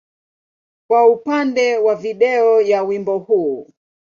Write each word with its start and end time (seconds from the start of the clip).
kwa 0.87 1.07
upande 1.09 1.77
wa 1.77 1.95
video 1.95 2.61
ya 2.61 2.83
wimbo 2.83 3.17
huu. 3.17 3.69